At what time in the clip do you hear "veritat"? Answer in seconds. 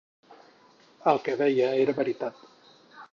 2.03-2.45